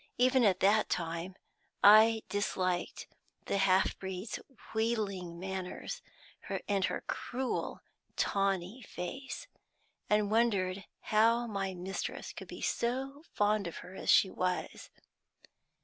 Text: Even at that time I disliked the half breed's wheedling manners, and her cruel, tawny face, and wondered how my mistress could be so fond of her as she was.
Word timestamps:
Even 0.17 0.43
at 0.43 0.61
that 0.61 0.89
time 0.89 1.35
I 1.83 2.23
disliked 2.27 3.05
the 3.45 3.59
half 3.59 3.99
breed's 3.99 4.39
wheedling 4.73 5.37
manners, 5.39 6.01
and 6.67 6.85
her 6.85 7.01
cruel, 7.05 7.81
tawny 8.15 8.81
face, 8.81 9.45
and 10.09 10.31
wondered 10.31 10.85
how 11.01 11.45
my 11.45 11.75
mistress 11.75 12.33
could 12.33 12.47
be 12.47 12.61
so 12.63 13.21
fond 13.31 13.67
of 13.67 13.77
her 13.85 13.93
as 13.93 14.09
she 14.09 14.31
was. 14.31 14.89